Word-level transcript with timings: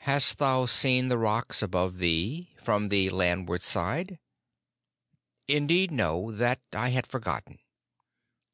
"Hast 0.00 0.36
thou 0.36 0.66
seen 0.66 1.08
the 1.08 1.16
rocks 1.16 1.62
above 1.62 1.96
thee? 1.96 2.54
From 2.62 2.90
the 2.90 3.08
landward 3.08 3.62
side?" 3.62 4.18
"Indeed, 5.48 5.90
no. 5.90 6.30
That 6.30 6.60
I 6.74 6.90
had 6.90 7.06
forgotten." 7.06 7.58